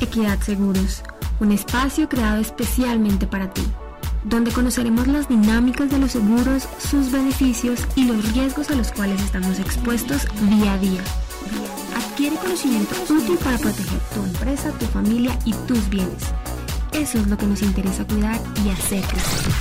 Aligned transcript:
Equidad 0.00 0.40
Seguros, 0.40 1.02
un 1.40 1.52
espacio 1.52 2.08
creado 2.08 2.40
especialmente 2.40 3.26
para 3.26 3.52
ti, 3.52 3.62
donde 4.24 4.52
conoceremos 4.52 5.06
las 5.06 5.28
dinámicas 5.28 5.90
de 5.90 5.98
los 5.98 6.12
seguros, 6.12 6.68
sus 6.78 7.10
beneficios 7.10 7.86
y 7.94 8.04
los 8.04 8.32
riesgos 8.34 8.70
a 8.70 8.74
los 8.74 8.92
cuales 8.92 9.22
estamos 9.22 9.58
expuestos 9.58 10.26
día 10.50 10.74
a 10.74 10.78
día. 10.78 11.00
Adquiere 11.96 12.36
conocimiento 12.36 12.94
útil 13.08 13.38
para 13.42 13.58
proteger 13.58 14.00
tu 14.14 14.22
empresa, 14.22 14.70
tu 14.72 14.86
familia 14.86 15.38
y 15.44 15.52
tus 15.66 15.88
bienes. 15.88 16.24
Eso 16.92 17.18
es 17.18 17.26
lo 17.28 17.36
que 17.36 17.46
nos 17.46 17.62
interesa 17.62 18.06
cuidar 18.06 18.40
y 18.64 18.70
hacer 18.70 19.02
crecer. 19.04 19.52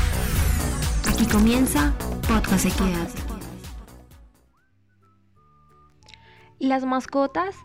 Aquí 1.09 1.25
comienza 1.27 1.93
Podcast 2.27 2.65
Equidad. 2.65 3.09
Las 6.59 6.85
mascotas 6.85 7.55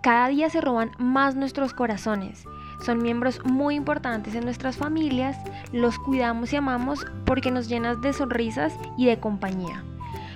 cada 0.00 0.28
día 0.28 0.48
se 0.48 0.60
roban 0.60 0.92
más 0.98 1.34
nuestros 1.34 1.74
corazones. 1.74 2.44
Son 2.84 3.02
miembros 3.02 3.44
muy 3.44 3.74
importantes 3.74 4.34
en 4.34 4.44
nuestras 4.44 4.76
familias, 4.76 5.36
los 5.72 5.98
cuidamos 5.98 6.52
y 6.52 6.56
amamos 6.56 7.06
porque 7.26 7.50
nos 7.50 7.68
llenas 7.68 8.00
de 8.00 8.12
sonrisas 8.12 8.74
y 8.96 9.06
de 9.06 9.20
compañía. 9.20 9.84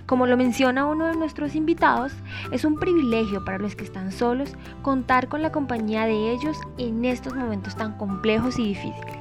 Como 0.07 0.27
lo 0.27 0.37
menciona 0.37 0.85
uno 0.85 1.07
de 1.07 1.17
nuestros 1.17 1.55
invitados, 1.55 2.13
es 2.53 2.67
un 2.67 2.79
privilegio 2.79 3.43
para 3.47 3.59
los 3.59 3.75
que 3.75 3.85
están 3.85 4.13
solos 4.13 4.53
contar 4.83 5.29
con 5.29 5.41
la 5.41 5.51
compañía 5.51 6.05
de 6.05 6.33
ellos 6.33 6.59
en 6.77 7.07
estos 7.07 7.35
momentos 7.35 7.75
tan 7.75 7.97
complejos 7.97 8.59
y 8.59 8.65
difíciles. 8.69 9.17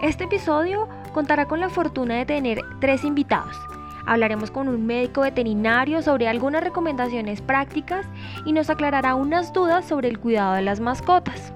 Este 0.00 0.24
episodio 0.24 0.88
contará 1.12 1.46
con 1.46 1.58
la 1.58 1.68
fortuna 1.68 2.14
de 2.14 2.26
tener 2.26 2.60
tres 2.80 3.02
invitados. 3.02 3.56
Hablaremos 4.08 4.50
con 4.50 4.68
un 4.68 4.86
médico 4.86 5.20
veterinario 5.20 6.00
sobre 6.00 6.28
algunas 6.28 6.64
recomendaciones 6.64 7.42
prácticas 7.42 8.06
y 8.46 8.54
nos 8.54 8.70
aclarará 8.70 9.14
unas 9.14 9.52
dudas 9.52 9.84
sobre 9.84 10.08
el 10.08 10.18
cuidado 10.18 10.54
de 10.54 10.62
las 10.62 10.80
mascotas. 10.80 11.52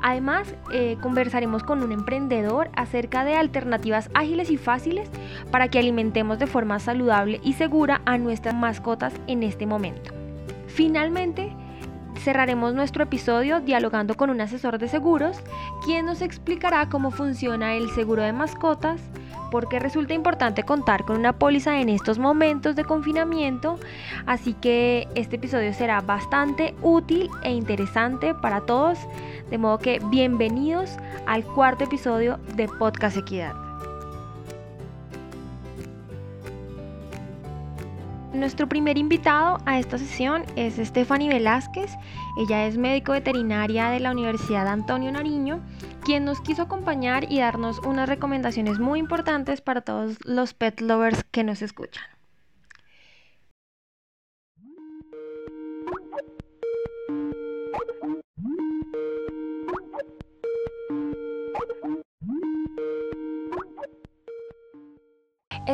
Además, 0.00 0.54
eh, 0.72 0.96
conversaremos 1.02 1.62
con 1.62 1.82
un 1.82 1.92
emprendedor 1.92 2.70
acerca 2.74 3.22
de 3.24 3.36
alternativas 3.36 4.08
ágiles 4.14 4.50
y 4.50 4.56
fáciles 4.56 5.10
para 5.50 5.68
que 5.68 5.78
alimentemos 5.78 6.38
de 6.38 6.46
forma 6.46 6.78
saludable 6.78 7.38
y 7.44 7.52
segura 7.52 8.00
a 8.06 8.16
nuestras 8.16 8.54
mascotas 8.54 9.12
en 9.26 9.42
este 9.42 9.66
momento. 9.66 10.10
Finalmente, 10.68 11.54
cerraremos 12.16 12.72
nuestro 12.72 13.04
episodio 13.04 13.60
dialogando 13.60 14.16
con 14.16 14.30
un 14.30 14.40
asesor 14.40 14.78
de 14.78 14.88
seguros, 14.88 15.38
quien 15.84 16.06
nos 16.06 16.22
explicará 16.22 16.88
cómo 16.88 17.10
funciona 17.10 17.74
el 17.74 17.90
seguro 17.90 18.22
de 18.22 18.32
mascotas, 18.32 19.02
porque 19.52 19.78
resulta 19.78 20.14
importante 20.14 20.62
contar 20.62 21.04
con 21.04 21.18
una 21.18 21.34
póliza 21.34 21.78
en 21.78 21.90
estos 21.90 22.18
momentos 22.18 22.74
de 22.74 22.86
confinamiento, 22.86 23.78
así 24.24 24.54
que 24.54 25.06
este 25.14 25.36
episodio 25.36 25.74
será 25.74 26.00
bastante 26.00 26.74
útil 26.80 27.28
e 27.42 27.52
interesante 27.52 28.34
para 28.34 28.62
todos, 28.62 28.98
de 29.50 29.58
modo 29.58 29.78
que 29.78 30.00
bienvenidos 30.06 30.96
al 31.26 31.44
cuarto 31.44 31.84
episodio 31.84 32.38
de 32.56 32.66
Podcast 32.66 33.18
Equidad. 33.18 33.71
Nuestro 38.34 38.66
primer 38.66 38.96
invitado 38.96 39.58
a 39.66 39.78
esta 39.78 39.98
sesión 39.98 40.44
es 40.56 40.76
Stephanie 40.76 41.28
Velázquez. 41.28 41.90
Ella 42.38 42.66
es 42.66 42.78
médico 42.78 43.12
veterinaria 43.12 43.90
de 43.90 44.00
la 44.00 44.10
Universidad 44.10 44.68
Antonio 44.68 45.12
Nariño, 45.12 45.60
quien 46.02 46.24
nos 46.24 46.40
quiso 46.40 46.62
acompañar 46.62 47.30
y 47.30 47.40
darnos 47.40 47.78
unas 47.80 48.08
recomendaciones 48.08 48.78
muy 48.78 49.00
importantes 49.00 49.60
para 49.60 49.82
todos 49.82 50.16
los 50.24 50.54
pet 50.54 50.80
lovers 50.80 51.24
que 51.30 51.44
nos 51.44 51.60
escuchan. 51.60 52.04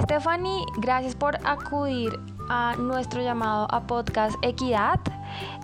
Stephanie, 0.03 0.65
gracias 0.77 1.15
por 1.15 1.37
acudir 1.47 2.19
a 2.49 2.77
nuestro 2.79 3.23
llamado 3.23 3.67
a 3.71 3.87
podcast 3.87 4.37
Equidad. 4.43 5.01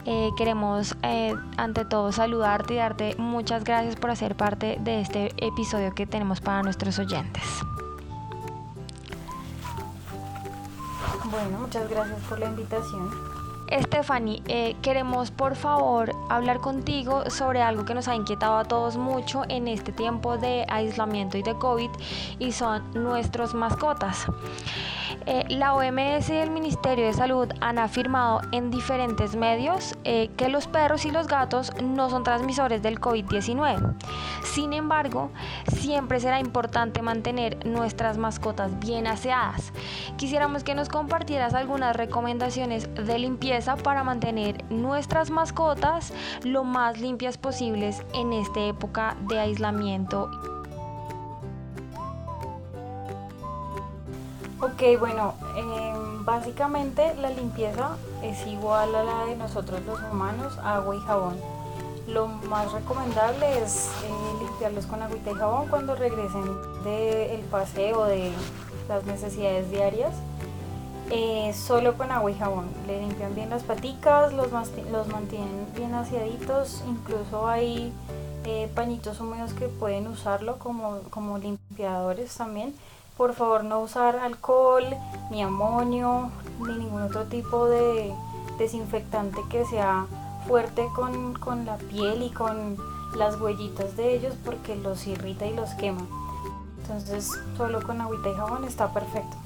Eh, 0.04 0.30
queremos 0.36 0.96
eh, 1.02 1.34
ante 1.56 1.84
todo 1.84 2.12
saludarte 2.12 2.74
y 2.74 2.76
darte 2.76 3.14
muchas 3.16 3.64
gracias 3.64 3.96
por 3.96 4.10
hacer 4.10 4.36
parte 4.36 4.76
de 4.80 5.00
este 5.00 5.32
episodio 5.44 5.94
que 5.94 6.06
tenemos 6.06 6.40
para 6.40 6.62
nuestros 6.62 6.98
oyentes. 6.98 7.42
Bueno, 11.30 11.58
muchas 11.60 11.88
gracias 11.88 12.20
por 12.28 12.38
la 12.38 12.46
invitación. 12.46 13.33
Stephanie, 13.82 14.40
eh, 14.46 14.76
queremos 14.82 15.32
por 15.32 15.56
favor 15.56 16.12
hablar 16.28 16.60
contigo 16.60 17.28
sobre 17.28 17.60
algo 17.60 17.84
que 17.84 17.94
nos 17.94 18.06
ha 18.06 18.14
inquietado 18.14 18.56
a 18.56 18.64
todos 18.64 18.96
mucho 18.96 19.42
en 19.48 19.66
este 19.66 19.90
tiempo 19.90 20.38
de 20.38 20.64
aislamiento 20.68 21.38
y 21.38 21.42
de 21.42 21.54
COVID 21.54 21.90
y 22.38 22.52
son 22.52 22.84
nuestros 22.94 23.52
mascotas. 23.54 24.26
Eh, 25.26 25.44
la 25.48 25.74
OMS 25.74 26.28
y 26.28 26.36
el 26.36 26.50
Ministerio 26.50 27.06
de 27.06 27.14
Salud 27.14 27.48
han 27.60 27.78
afirmado 27.78 28.42
en 28.52 28.70
diferentes 28.70 29.36
medios 29.36 29.94
eh, 30.04 30.30
que 30.36 30.48
los 30.48 30.66
perros 30.66 31.06
y 31.06 31.10
los 31.10 31.28
gatos 31.28 31.72
no 31.82 32.10
son 32.10 32.24
transmisores 32.24 32.82
del 32.82 33.00
COVID-19. 33.00 33.94
Sin 34.44 34.72
embargo, 34.72 35.30
siempre 35.66 36.20
será 36.20 36.40
importante 36.40 37.00
mantener 37.00 37.64
nuestras 37.66 38.18
mascotas 38.18 38.78
bien 38.80 39.06
aseadas. 39.06 39.72
Quisiéramos 40.16 40.62
que 40.62 40.74
nos 40.74 40.88
compartieras 40.88 41.54
algunas 41.54 41.96
recomendaciones 41.96 42.94
de 42.94 43.18
limpieza 43.18 43.63
para 43.64 44.04
mantener 44.04 44.62
nuestras 44.70 45.30
mascotas 45.30 46.12
lo 46.42 46.64
más 46.64 47.00
limpias 47.00 47.38
posibles 47.38 48.02
en 48.12 48.32
esta 48.32 48.60
época 48.60 49.16
de 49.28 49.38
aislamiento. 49.38 50.28
Ok, 54.60 54.98
bueno, 54.98 55.34
em, 55.56 56.25
básicamente 56.25 57.14
la 57.16 57.30
limpieza 57.30 57.97
es 58.22 58.47
igual 58.47 58.94
a 58.94 59.02
la 59.02 59.25
de 59.26 59.36
nosotros 59.36 59.81
los 59.86 59.98
humanos, 60.12 60.58
agua 60.62 60.96
y 60.96 61.00
jabón. 61.00 61.36
Lo 62.06 62.28
más 62.28 62.70
recomendable 62.72 63.62
es 63.62 63.91
eh, 64.04 64.44
limpiarlos 64.44 64.86
con 64.86 65.02
agüita 65.02 65.31
y 65.31 65.34
jabón 65.34 65.69
cuando 65.69 65.94
regresen 65.94 66.44
del 66.84 67.41
paseo, 67.50 68.04
de 68.04 68.31
las 68.88 69.04
necesidades 69.04 69.70
diarias. 69.70 70.12
Eh, 71.10 71.53
solo 71.54 71.97
con 71.98 72.10
agua 72.10 72.31
y 72.31 72.34
jabón. 72.34 72.66
Le 72.87 73.00
limpian 73.00 73.34
bien 73.34 73.50
las 73.50 73.62
paticas, 73.62 74.32
los, 74.32 74.50
los 74.50 75.09
mantienen 75.09 75.66
bien 75.76 75.94
aseaditos, 75.94 76.82
incluso 76.88 77.47
hay 77.47 77.92
eh, 78.44 78.70
pañitos 78.75 79.20
húmedos 79.20 79.53
que 79.53 79.69
pueden 79.69 80.06
usarlo 80.06 80.59
como, 80.59 81.00
como 81.10 81.38
limpiadores 81.38 82.34
también 82.34 82.75
por 83.16 83.34
favor 83.34 83.64
no 83.64 83.81
usar 83.81 84.16
alcohol, 84.16 84.84
ni 85.31 85.43
amonio, 85.43 86.31
ni 86.59 86.76
ningún 86.76 87.03
otro 87.03 87.25
tipo 87.25 87.66
de 87.66 88.12
desinfectante 88.59 89.41
que 89.50 89.64
sea 89.64 90.06
fuerte 90.47 90.88
con, 90.94 91.64
la 91.64 91.76
piel 91.76 92.22
y 92.22 92.31
con 92.31 92.76
las 93.16 93.41
huellitas 93.41 93.97
de 93.97 94.14
ellos 94.14 94.34
porque 94.44 94.76
los 94.76 95.06
irrita 95.06 95.47
y 95.47 95.54
los 95.54 95.70
quema. 95.75 96.06
Entonces 96.78 97.31
solo 97.56 97.82
con 97.82 98.00
agüita 98.00 98.31
y 98.31 98.34
jabón 98.34 98.64
está 98.64 98.93
perfecto. 98.93 99.37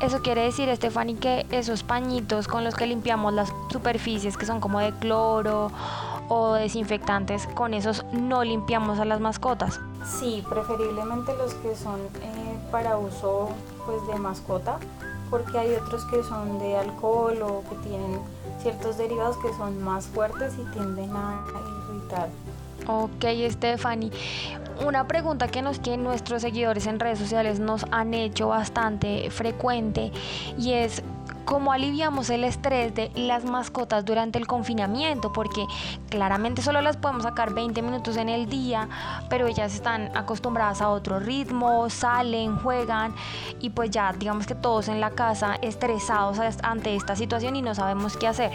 Eso 0.00 0.22
quiere 0.22 0.42
decir, 0.42 0.74
Stephanie, 0.74 1.16
que 1.16 1.46
esos 1.50 1.82
pañitos 1.82 2.48
con 2.48 2.64
los 2.64 2.74
que 2.74 2.86
limpiamos 2.86 3.34
las 3.34 3.52
superficies 3.70 4.38
que 4.38 4.46
son 4.46 4.58
como 4.58 4.80
de 4.80 4.92
cloro 4.92 5.70
o 6.28 6.54
desinfectantes, 6.54 7.46
con 7.48 7.74
esos 7.74 8.04
no 8.12 8.42
limpiamos 8.42 8.98
a 8.98 9.04
las 9.04 9.20
mascotas. 9.20 9.78
Sí, 10.06 10.42
preferiblemente 10.48 11.36
los 11.36 11.52
que 11.54 11.76
son 11.76 12.00
eh, 12.00 12.58
para 12.70 12.96
uso 12.96 13.50
pues 13.84 14.06
de 14.06 14.18
mascota, 14.18 14.78
porque 15.28 15.58
hay 15.58 15.74
otros 15.74 16.02
que 16.06 16.22
son 16.22 16.58
de 16.58 16.78
alcohol 16.78 17.42
o 17.42 17.62
que 17.68 17.76
tienen 17.88 18.20
ciertos 18.62 18.96
derivados 18.96 19.36
que 19.36 19.52
son 19.54 19.82
más 19.82 20.06
fuertes 20.06 20.54
y 20.54 20.64
tienden 20.72 21.14
a 21.14 21.44
irritar. 21.90 22.28
Ok, 22.86 23.24
Stephanie. 23.50 24.10
Una 24.84 25.06
pregunta 25.06 25.48
que 25.48 25.60
nos 25.60 25.78
que 25.78 25.98
nuestros 25.98 26.40
seguidores 26.40 26.86
en 26.86 26.98
redes 26.98 27.18
sociales 27.18 27.60
nos 27.60 27.84
han 27.90 28.14
hecho 28.14 28.48
bastante 28.48 29.30
frecuente 29.30 30.10
y 30.56 30.72
es 30.72 31.02
cómo 31.44 31.72
aliviamos 31.72 32.30
el 32.30 32.44
estrés 32.44 32.94
de 32.94 33.10
las 33.14 33.44
mascotas 33.44 34.06
durante 34.06 34.38
el 34.38 34.46
confinamiento, 34.46 35.32
porque 35.34 35.66
claramente 36.08 36.62
solo 36.62 36.80
las 36.80 36.96
podemos 36.96 37.24
sacar 37.24 37.52
20 37.52 37.82
minutos 37.82 38.16
en 38.16 38.30
el 38.30 38.48
día, 38.48 38.88
pero 39.28 39.46
ellas 39.46 39.74
están 39.74 40.16
acostumbradas 40.16 40.80
a 40.80 40.88
otro 40.88 41.20
ritmo, 41.20 41.90
salen, 41.90 42.56
juegan 42.56 43.14
y 43.60 43.70
pues 43.70 43.90
ya 43.90 44.12
digamos 44.14 44.46
que 44.46 44.54
todos 44.54 44.88
en 44.88 45.00
la 45.00 45.10
casa 45.10 45.56
estresados 45.60 46.38
ante 46.62 46.96
esta 46.96 47.16
situación 47.16 47.54
y 47.54 47.62
no 47.62 47.74
sabemos 47.74 48.16
qué 48.16 48.28
hacer. 48.28 48.52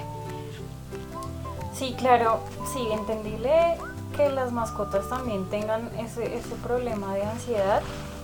Sí, 1.73 1.93
claro, 1.99 2.39
sí, 2.73 2.87
entendible 2.91 3.77
que 4.15 4.29
las 4.29 4.51
mascotas 4.51 5.07
también 5.09 5.45
tengan 5.49 5.89
ese, 5.99 6.35
ese 6.35 6.55
problema 6.63 7.13
de 7.15 7.23
ansiedad 7.23 7.81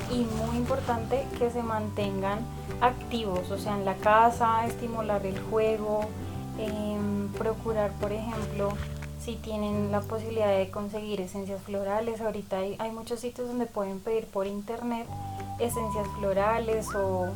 y 0.10 0.26
muy 0.46 0.58
importante 0.58 1.26
que 1.38 1.50
se 1.50 1.64
mantengan 1.64 2.40
activos, 2.82 3.50
o 3.52 3.58
sea, 3.58 3.78
en 3.78 3.86
la 3.86 3.96
casa, 3.96 4.66
estimular 4.66 5.26
el 5.26 5.40
juego, 5.40 6.08
Em, 6.58 7.30
procurar, 7.30 7.92
por 7.94 8.12
ejemplo, 8.12 8.74
si 9.20 9.36
tienen 9.36 9.92
la 9.92 10.02
posibilidad 10.02 10.56
de 10.56 10.70
conseguir 10.70 11.22
esencias 11.22 11.62
florales, 11.62 12.22
ahorita 12.22 12.58
hay, 12.58 12.76
hay 12.78 12.92
muchos 12.92 13.20
sitios 13.20 13.48
donde 13.48 13.66
pueden 13.66 14.00
pedir 14.00 14.26
por 14.26 14.48
internet 14.48 15.08
esencias 15.60 16.08
florales 16.20 16.88
o 16.96 17.28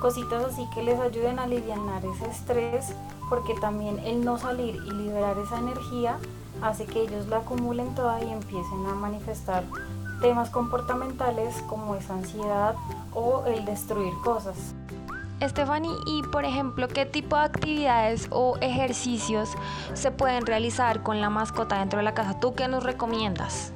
cositas 0.00 0.44
así 0.44 0.64
que 0.74 0.82
les 0.82 0.98
ayuden 1.00 1.38
a 1.38 1.44
aliviar 1.44 1.78
ese 2.14 2.30
estrés, 2.30 2.94
porque 3.28 3.54
también 3.60 3.98
el 4.00 4.24
no 4.24 4.38
salir 4.38 4.76
y 4.76 4.90
liberar 4.90 5.36
esa 5.38 5.58
energía 5.58 6.18
hace 6.62 6.86
que 6.86 7.02
ellos 7.02 7.26
la 7.28 7.38
acumulen 7.38 7.94
toda 7.94 8.22
y 8.22 8.30
empiecen 8.30 8.86
a 8.86 8.94
manifestar 8.94 9.64
temas 10.20 10.50
comportamentales 10.50 11.54
como 11.68 11.94
esa 11.94 12.14
ansiedad 12.14 12.74
o 13.14 13.44
el 13.46 13.64
destruir 13.64 14.12
cosas. 14.24 14.74
Stephanie, 15.40 15.96
y 16.06 16.22
por 16.24 16.44
ejemplo, 16.44 16.88
¿qué 16.88 17.06
tipo 17.06 17.36
de 17.36 17.42
actividades 17.42 18.26
o 18.30 18.56
ejercicios 18.60 19.50
se 19.94 20.10
pueden 20.10 20.44
realizar 20.46 21.02
con 21.04 21.20
la 21.20 21.30
mascota 21.30 21.78
dentro 21.78 21.98
de 21.98 22.02
la 22.02 22.14
casa? 22.14 22.40
¿Tú 22.40 22.54
qué 22.54 22.66
nos 22.66 22.82
recomiendas? 22.82 23.72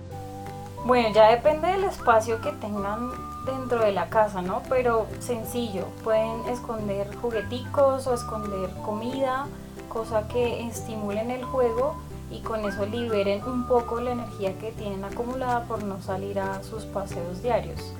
Bueno, 0.84 1.10
ya 1.14 1.28
depende 1.28 1.68
del 1.68 1.84
espacio 1.84 2.40
que 2.40 2.50
tengan 2.50 3.10
dentro 3.46 3.84
de 3.84 3.92
la 3.92 4.08
casa, 4.08 4.42
¿no? 4.42 4.62
Pero 4.68 5.06
sencillo, 5.20 5.86
pueden 6.02 6.48
esconder 6.48 7.14
jugueticos 7.16 8.08
o 8.08 8.14
esconder 8.14 8.70
comida, 8.84 9.46
cosa 9.88 10.26
que 10.26 10.66
estimulen 10.66 11.30
el 11.30 11.44
juego 11.44 11.94
y 12.32 12.40
con 12.40 12.64
eso 12.64 12.86
liberen 12.86 13.44
un 13.44 13.66
poco 13.66 14.00
la 14.00 14.12
energía 14.12 14.58
que 14.58 14.72
tienen 14.72 15.04
acumulada 15.04 15.64
por 15.64 15.82
no 15.84 16.00
salir 16.00 16.40
a 16.40 16.62
sus 16.62 16.84
paseos 16.84 17.42
diarios. 17.42 17.92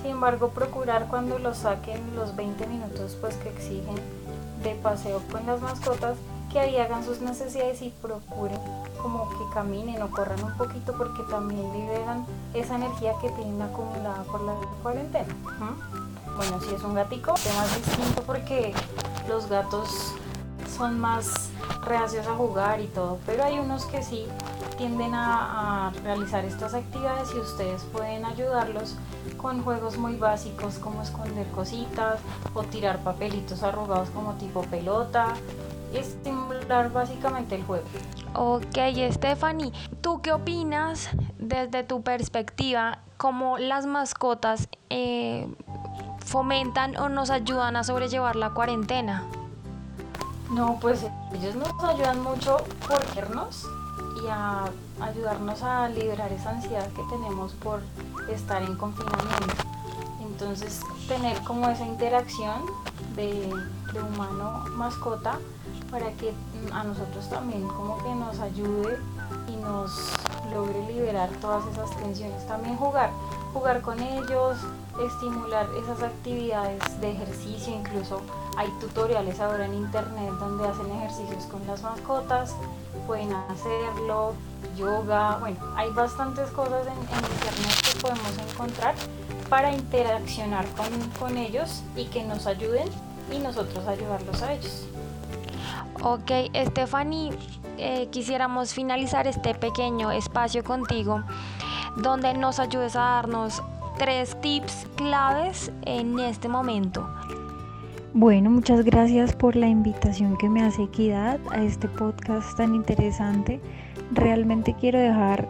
Sin 0.00 0.12
embargo, 0.12 0.48
procurar 0.48 1.08
cuando 1.08 1.38
los 1.38 1.58
saquen 1.58 2.00
los 2.16 2.34
20 2.36 2.66
minutos 2.66 3.16
pues 3.20 3.36
que 3.36 3.48
exigen 3.48 3.96
de 4.62 4.74
paseo 4.76 5.20
con 5.30 5.46
las 5.46 5.60
mascotas, 5.60 6.16
que 6.52 6.60
ahí 6.60 6.76
hagan 6.76 7.04
sus 7.04 7.20
necesidades 7.20 7.82
y 7.82 7.90
procuren 8.02 8.58
como 9.00 9.28
que 9.30 9.54
caminen 9.54 10.02
o 10.02 10.10
corran 10.10 10.42
un 10.44 10.56
poquito 10.56 10.92
porque 10.96 11.22
también 11.30 11.72
liberan 11.72 12.26
esa 12.54 12.76
energía 12.76 13.14
que 13.20 13.30
tienen 13.30 13.60
acumulada 13.62 14.22
por 14.24 14.42
la 14.42 14.54
cuarentena. 14.82 15.34
Bueno, 16.36 16.60
si 16.60 16.74
es 16.74 16.82
un 16.82 16.94
gatico, 16.94 17.34
tema 17.34 17.64
distinto 17.64 18.22
porque 18.22 18.72
los 19.28 19.48
gatos 19.48 19.88
son 20.76 21.00
más 21.00 21.50
reacios 21.92 22.26
a 22.26 22.34
jugar 22.34 22.80
y 22.80 22.86
todo, 22.86 23.18
pero 23.26 23.44
hay 23.44 23.58
unos 23.58 23.84
que 23.84 24.02
sí 24.02 24.24
tienden 24.78 25.12
a, 25.14 25.92
realizar 26.02 26.42
estas 26.42 26.72
actividades 26.72 27.28
y 27.34 27.38
ustedes 27.38 27.82
pueden 27.92 28.24
ayudarlos 28.24 28.96
con 29.36 29.62
juegos 29.62 29.98
muy 29.98 30.16
básicos 30.16 30.78
como 30.78 31.02
esconder 31.02 31.46
cositas 31.48 32.18
o 32.54 32.62
tirar 32.62 32.98
papelitos 33.00 33.62
arrugados 33.62 34.08
como 34.10 34.32
tipo 34.34 34.62
pelota 34.62 35.34
estimular 35.92 36.90
básicamente 36.90 37.56
el 37.56 37.64
juego. 37.64 37.84
Ok, 38.34 38.78
Stephanie, 39.10 39.72
¿tú 40.00 40.22
qué 40.22 40.32
opinas 40.32 41.10
desde 41.38 41.84
tu 41.84 42.00
perspectiva 42.00 43.00
cómo 43.18 43.58
las 43.58 43.84
mascotas 43.84 44.70
eh, 44.88 45.46
fomentan 46.24 46.96
o 46.96 47.10
nos 47.10 47.28
ayudan 47.28 47.76
a 47.76 47.84
sobrellevar 47.84 48.36
la 48.36 48.54
cuarentena? 48.54 49.26
No, 50.52 50.78
pues 50.80 51.06
ellos 51.32 51.54
nos 51.56 51.82
ayudan 51.82 52.22
mucho 52.22 52.58
por 52.86 53.00
vernos 53.14 53.66
y 54.22 54.28
a 54.28 54.64
ayudarnos 55.00 55.62
a 55.62 55.88
liberar 55.88 56.30
esa 56.30 56.50
ansiedad 56.50 56.86
que 56.92 57.02
tenemos 57.04 57.54
por 57.54 57.80
estar 58.28 58.62
en 58.62 58.76
confinamiento. 58.76 59.64
Entonces, 60.20 60.80
tener 61.08 61.40
como 61.44 61.68
esa 61.70 61.86
interacción 61.86 62.66
de, 63.16 63.50
de 63.94 64.02
humano-mascota 64.02 65.38
para 65.90 66.12
que 66.12 66.34
a 66.72 66.84
nosotros 66.84 67.30
también 67.30 67.66
como 67.68 67.96
que 68.02 68.14
nos 68.14 68.38
ayude 68.38 68.98
y 69.48 69.56
nos 69.56 69.90
logre 70.52 70.86
liberar 70.86 71.30
todas 71.40 71.64
esas 71.72 71.96
tensiones. 71.96 72.46
También 72.46 72.76
jugar, 72.76 73.10
jugar 73.54 73.80
con 73.80 73.98
ellos, 74.00 74.58
estimular 75.02 75.66
esas 75.82 76.02
actividades 76.02 77.00
de 77.00 77.12
ejercicio, 77.12 77.74
incluso 77.74 78.20
hay 78.56 78.68
tutoriales 78.80 79.40
ahora 79.40 79.66
en 79.66 79.74
internet 79.74 80.30
donde 80.38 80.68
hacen 80.68 80.90
ejercicios 80.92 81.44
con 81.44 81.66
las 81.66 81.82
mascotas, 81.82 82.54
pueden 83.06 83.32
hacerlo, 83.32 84.34
yoga, 84.76 85.38
bueno, 85.38 85.56
hay 85.76 85.90
bastantes 85.90 86.50
cosas 86.50 86.86
en, 86.86 86.94
internet 86.94 87.92
que 87.92 88.00
podemos 88.00 88.38
encontrar 88.50 88.94
para 89.48 89.72
interaccionar 89.72 90.66
con, 90.76 90.88
con 91.18 91.36
ellos 91.36 91.82
y 91.96 92.06
que 92.06 92.22
nos 92.24 92.46
ayuden 92.46 92.88
y 93.30 93.38
nosotros 93.38 93.86
ayudarlos 93.86 94.42
a 94.42 94.52
ellos. 94.52 94.86
Ok, 96.02 96.30
Stephanie, 96.68 97.32
eh, 97.78 98.08
quisiéramos 98.10 98.72
finalizar 98.72 99.26
este 99.26 99.54
pequeño 99.54 100.10
espacio 100.10 100.64
contigo 100.64 101.22
donde 101.96 102.34
nos 102.34 102.58
ayudes 102.58 102.96
a 102.96 103.00
darnos 103.00 103.62
tres 103.98 104.40
tips 104.40 104.86
claves 104.96 105.70
en 105.82 106.18
este 106.18 106.48
momento. 106.48 107.06
Bueno, 108.14 108.50
muchas 108.50 108.84
gracias 108.84 109.34
por 109.34 109.56
la 109.56 109.68
invitación 109.68 110.36
que 110.36 110.50
me 110.50 110.62
hace 110.62 110.82
Equidad 110.82 111.40
a 111.50 111.62
este 111.62 111.88
podcast 111.88 112.54
tan 112.58 112.74
interesante. 112.74 113.58
Realmente 114.10 114.76
quiero 114.78 114.98
dejar 114.98 115.48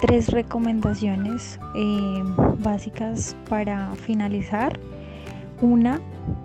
tres 0.00 0.26
recomendaciones 0.26 1.60
eh, 1.76 2.22
básicas 2.58 3.36
para 3.48 3.94
finalizar. 3.94 4.80
Una 5.62 6.00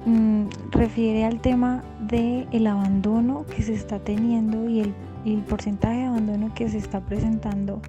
mm, 0.06 0.50
refiere 0.70 1.26
al 1.26 1.42
tema 1.42 1.84
del 2.00 2.48
el 2.52 2.68
abandono 2.68 3.48
que 3.48 3.64
se 3.64 3.74
está 3.74 3.98
teniendo 3.98 4.70
y 4.70 4.82
el, 4.82 4.94
porcentaje 5.50 5.98
de 5.98 6.06
abandono 6.06 6.54
que 6.54 6.70
se 6.70 6.78
está 6.78 7.04
presentando 7.04 7.82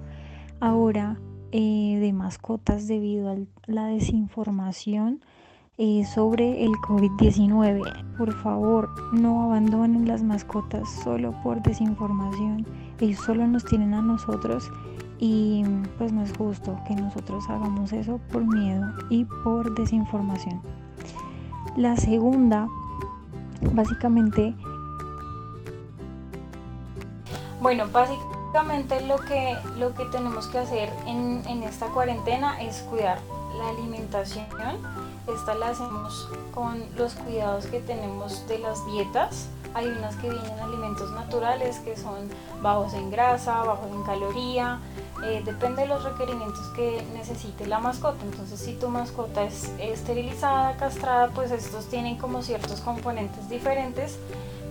ahora 0.59 1.19
eh, 1.51 1.99
de 2.01 2.11
mascotas 2.11 2.87
debido 2.87 3.29
a 3.29 3.35
la 3.67 3.85
desinformación 3.85 5.21
eh, 5.79 6.03
sobre 6.05 6.63
el 6.63 6.71
COVID-19. 6.71 8.17
Por 8.17 8.33
favor, 8.41 8.89
no 9.13 9.43
abandonen 9.43 10.07
las 10.07 10.23
mascotas 10.23 10.89
solo 11.03 11.33
por 11.43 11.61
desinformación. 11.61 12.65
Ellos 12.99 13.19
solo 13.19 13.45
nos 13.45 13.63
tienen 13.63 13.93
a 13.93 14.01
nosotros 14.01 14.71
y 15.19 15.63
pues 15.97 16.11
no 16.11 16.23
es 16.23 16.35
justo 16.35 16.79
que 16.87 16.95
nosotros 16.95 17.43
hagamos 17.49 17.93
eso 17.93 18.19
por 18.31 18.43
miedo 18.43 18.91
y 19.09 19.25
por 19.43 19.75
desinformación. 19.75 20.61
La 21.75 21.95
segunda, 21.95 22.67
básicamente... 23.73 24.55
Bueno, 27.61 27.85
básicamente 27.91 28.36
lo 29.07 29.17
que, 29.17 29.57
lo 29.77 29.93
que 29.93 30.05
tenemos 30.05 30.47
que 30.47 30.59
hacer 30.59 30.89
en, 31.05 31.43
en 31.47 31.63
esta 31.63 31.87
cuarentena 31.87 32.61
es 32.61 32.77
cuidar 32.89 33.19
la 33.57 33.69
alimentación. 33.69 34.45
Esta 35.27 35.55
la 35.55 35.69
hacemos 35.69 36.29
con 36.53 36.83
los 36.95 37.13
cuidados 37.13 37.65
que 37.65 37.79
tenemos 37.79 38.47
de 38.47 38.59
las 38.59 38.85
dietas. 38.85 39.47
Hay 39.73 39.87
unas 39.87 40.15
que 40.15 40.29
vienen 40.29 40.59
alimentos 40.59 41.11
naturales 41.11 41.79
que 41.79 41.97
son 41.97 42.29
bajos 42.61 42.93
en 42.93 43.11
grasa, 43.11 43.63
bajos 43.63 43.91
en 43.91 44.03
caloría, 44.03 44.79
eh, 45.23 45.41
depende 45.43 45.83
de 45.83 45.89
los 45.89 46.03
requerimientos 46.03 46.65
que 46.75 47.05
necesite 47.13 47.67
la 47.67 47.79
mascota. 47.79 48.23
Entonces, 48.23 48.59
si 48.59 48.73
tu 48.75 48.87
mascota 48.87 49.43
es 49.43 49.71
esterilizada, 49.79 50.77
castrada, 50.77 51.29
pues 51.29 51.51
estos 51.51 51.87
tienen 51.87 52.17
como 52.17 52.41
ciertos 52.41 52.79
componentes 52.79 53.49
diferentes 53.49 54.17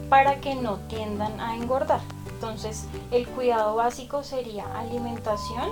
para 0.09 0.41
que 0.41 0.55
no 0.55 0.77
tiendan 0.89 1.39
a 1.41 1.57
engordar. 1.57 2.01
Entonces, 2.37 2.85
el 3.13 3.27
cuidado 3.27 3.77
básico 3.77 4.23
sería 4.23 4.67
alimentación 4.79 5.71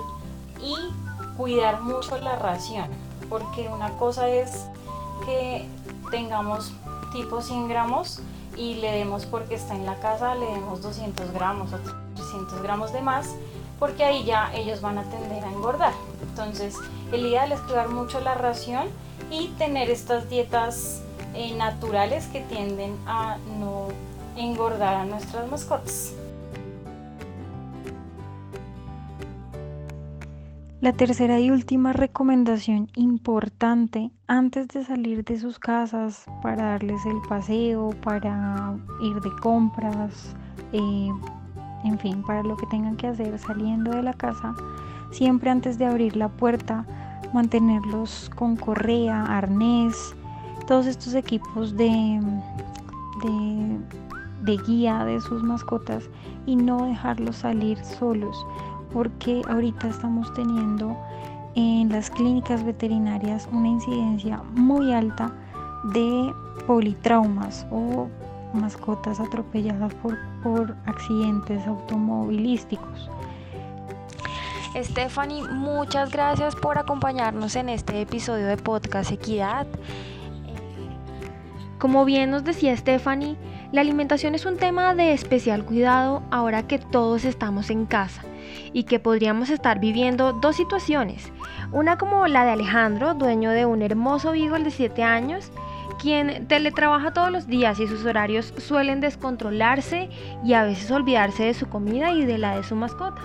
y 0.63 0.75
cuidar 1.37 1.83
mucho 1.83 2.17
la 2.17 2.37
ración, 2.37 2.89
porque 3.29 3.69
una 3.69 3.91
cosa 3.99 4.31
es 4.31 4.65
que 5.27 5.69
tengamos 6.11 6.73
tipo 7.13 7.43
100 7.43 7.69
gramos 7.69 8.21
y 8.57 8.77
le 8.77 8.93
demos 8.93 9.27
porque 9.27 9.57
está 9.57 9.75
en 9.75 9.85
la 9.85 9.97
casa, 10.01 10.35
le 10.37 10.47
demos 10.47 10.81
200 10.81 11.33
gramos 11.33 11.71
o 11.75 11.77
300 12.15 12.63
gramos 12.63 12.93
de 12.95 13.03
más 13.03 13.35
porque 13.79 14.03
ahí 14.03 14.25
ya 14.25 14.51
ellos 14.55 14.81
van 14.81 14.97
a 14.97 15.03
tender 15.03 15.45
a 15.45 15.51
engordar. 15.51 15.93
Entonces, 16.23 16.77
el 17.13 17.27
ideal 17.27 17.53
es 17.53 17.61
cuidar 17.61 17.91
mucho 17.91 18.21
la 18.21 18.35
ración 18.35 18.89
y 19.31 19.49
tener 19.59 19.91
estas 19.91 20.31
dietas 20.31 21.03
eh, 21.35 21.55
naturales 21.57 22.27
que 22.29 22.41
tienden 22.41 22.97
a 23.07 23.37
no 23.59 23.89
engordar 24.37 24.95
a 24.95 25.05
nuestras 25.05 25.51
mascotas. 25.51 26.13
La 30.85 30.93
tercera 30.93 31.41
y 31.41 31.51
última 31.51 31.95
recomendación 31.95 32.91
importante 32.95 34.11
antes 34.27 34.69
de 34.69 34.85
salir 34.85 35.25
de 35.25 35.41
sus 35.41 35.59
casas 35.59 36.27
para 36.43 36.73
darles 36.73 37.07
el 37.07 37.23
paseo, 37.27 37.95
para 38.03 38.77
ir 39.01 39.19
de 39.23 39.31
compras, 39.41 40.37
eh, 40.73 41.09
en 41.85 41.99
fin, 42.01 42.23
para 42.23 42.43
lo 42.43 42.59
que 42.59 42.67
tengan 42.67 42.99
que 42.99 43.07
hacer 43.07 43.39
saliendo 43.39 43.93
de 43.93 44.03
la 44.03 44.13
casa, 44.13 44.55
siempre 45.11 45.49
antes 45.49 45.79
de 45.79 45.87
abrir 45.87 46.17
la 46.17 46.29
puerta, 46.29 46.85
mantenerlos 47.33 48.31
con 48.37 48.55
correa, 48.55 49.23
arnés, 49.25 50.15
todos 50.67 50.85
estos 50.85 51.15
equipos 51.15 51.79
de, 51.79 52.21
de 54.43 54.57
guía 54.67 55.03
de 55.07 55.19
sus 55.23 55.43
mascotas 55.43 56.11
y 56.45 56.57
no 56.57 56.85
dejarlos 56.85 57.37
salir 57.37 57.83
solos, 57.83 58.45
porque 58.95 59.43
ahorita 59.49 59.89
estamos 59.89 60.33
teniendo 60.35 60.97
en 61.57 61.91
las 61.91 62.11
clínicas 62.11 62.65
veterinarias 62.65 63.49
una 63.53 63.69
incidencia 63.69 64.41
muy 64.55 64.93
alta 64.95 65.33
de 65.93 66.33
politraumas 66.67 67.67
o 67.73 68.09
mascotas 68.55 69.19
atropelladas 69.19 69.93
por, 69.95 70.17
por 70.45 70.77
accidentes 70.87 71.67
automovilísticos. 71.67 73.11
Stephanie, 74.77 75.43
muchas 75.49 76.11
gracias 76.11 76.55
por 76.55 76.79
acompañarnos 76.79 77.57
en 77.57 77.69
este 77.69 78.01
episodio 78.01 78.47
de 78.47 78.57
Podcast 78.57 79.11
Equidad. 79.11 79.67
Como 81.81 82.05
bien 82.05 82.31
nos 82.31 82.45
decía 82.45 82.77
Stephanie, 82.77 83.37
la 83.73 83.81
alimentación 83.81 84.37
es 84.37 84.47
un 84.47 84.57
tema 84.57 84.95
de 84.95 85.13
especial 85.13 85.65
cuidado 85.65 86.23
ahora 86.31 86.67
que 86.69 86.79
todos 86.79 87.25
estamos 87.25 87.71
en 87.71 87.87
casa 87.87 88.23
y 88.73 88.85
que 88.85 88.99
podríamos 88.99 89.51
estar 89.51 89.79
viviendo 89.81 90.33
dos 90.33 90.57
situaciones. 90.57 91.31
Una 91.73 91.99
como 91.99 92.27
la 92.27 92.45
de 92.45 92.53
Alejandro, 92.53 93.15
dueño 93.15 93.51
de 93.51 93.67
un 93.67 93.83
hermoso 93.83 94.33
beagle 94.33 94.65
de 94.65 94.71
7 94.71 95.03
años, 95.03 95.51
quien 96.01 96.47
teletrabaja 96.47 97.13
todos 97.13 97.31
los 97.31 97.47
días 97.47 97.81
y 97.81 97.87
sus 97.87 98.05
horarios 98.05 98.53
suelen 98.59 99.01
descontrolarse 99.01 100.11
y 100.45 100.53
a 100.53 100.65
veces 100.65 100.91
olvidarse 100.91 101.45
de 101.45 101.55
su 101.55 101.69
comida 101.69 102.13
y 102.13 102.25
de 102.25 102.39
la 102.39 102.57
de 102.57 102.63
su 102.63 102.75
mascota. 102.77 103.23